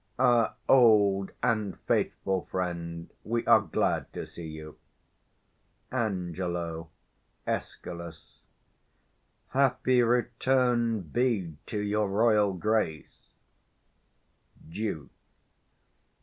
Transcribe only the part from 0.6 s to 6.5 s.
old and faithful friend, we are glad to see you. Ang.}